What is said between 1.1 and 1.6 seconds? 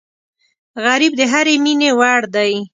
د هرې